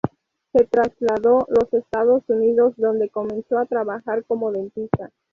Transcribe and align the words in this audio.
Se 0.51 0.65
trasladó 0.65 1.45
los 1.47 1.71
Estados 1.75 2.23
Unidos, 2.27 2.73
donde 2.77 3.09
comenzó 3.09 3.59
a 3.59 3.67
trabajar 3.67 4.23
como 4.25 4.51
dentista. 4.51 5.11